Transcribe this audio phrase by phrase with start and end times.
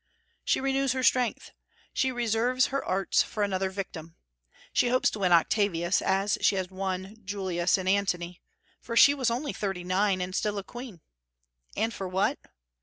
[0.43, 1.51] She renews her strength.
[1.93, 4.15] She reserves her arts for another victim.
[4.73, 8.41] She hopes to win Octavius as she had won Julius and Antony;
[8.79, 11.01] for she was only thirty nine, and still a queen.
[11.77, 12.39] And for what?